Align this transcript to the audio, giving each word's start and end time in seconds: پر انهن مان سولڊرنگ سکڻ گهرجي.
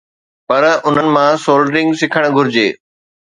پر 0.47 0.63
انهن 0.87 1.07
مان 1.15 1.31
سولڊرنگ 1.43 1.89
سکڻ 2.01 2.23
گهرجي. 2.35 2.67